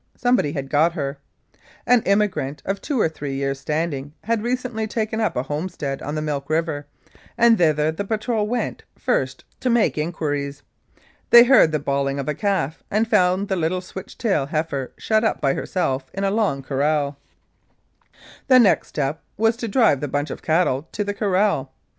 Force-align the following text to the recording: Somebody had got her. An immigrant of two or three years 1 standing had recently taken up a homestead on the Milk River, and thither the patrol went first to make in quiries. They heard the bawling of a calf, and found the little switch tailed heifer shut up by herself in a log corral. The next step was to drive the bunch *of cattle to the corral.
Somebody 0.17 0.53
had 0.53 0.71
got 0.71 0.93
her. 0.93 1.19
An 1.85 2.01
immigrant 2.07 2.63
of 2.65 2.81
two 2.81 2.99
or 2.99 3.07
three 3.07 3.35
years 3.35 3.59
1 3.59 3.61
standing 3.61 4.13
had 4.23 4.41
recently 4.41 4.87
taken 4.87 5.21
up 5.21 5.35
a 5.35 5.43
homestead 5.43 6.01
on 6.01 6.15
the 6.15 6.23
Milk 6.23 6.49
River, 6.49 6.87
and 7.37 7.55
thither 7.59 7.91
the 7.91 8.03
patrol 8.03 8.47
went 8.47 8.83
first 8.97 9.45
to 9.59 9.69
make 9.69 9.99
in 9.99 10.11
quiries. 10.11 10.63
They 11.29 11.43
heard 11.43 11.71
the 11.71 11.77
bawling 11.77 12.17
of 12.17 12.27
a 12.27 12.33
calf, 12.33 12.81
and 12.89 13.07
found 13.07 13.47
the 13.47 13.55
little 13.55 13.79
switch 13.79 14.17
tailed 14.17 14.49
heifer 14.49 14.91
shut 14.97 15.23
up 15.23 15.39
by 15.39 15.53
herself 15.53 16.09
in 16.15 16.23
a 16.23 16.31
log 16.31 16.63
corral. 16.65 17.19
The 18.47 18.57
next 18.57 18.87
step 18.87 19.21
was 19.37 19.55
to 19.57 19.67
drive 19.67 19.99
the 20.01 20.07
bunch 20.07 20.31
*of 20.31 20.41
cattle 20.41 20.89
to 20.93 21.03
the 21.03 21.13
corral. 21.13 21.73